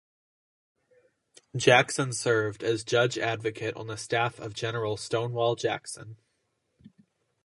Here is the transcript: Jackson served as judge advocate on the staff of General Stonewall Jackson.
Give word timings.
Jackson 1.55 2.11
served 2.11 2.63
as 2.63 2.83
judge 2.83 3.19
advocate 3.19 3.75
on 3.75 3.85
the 3.85 3.97
staff 3.97 4.39
of 4.39 4.55
General 4.55 4.97
Stonewall 4.97 5.55
Jackson. 5.55 6.17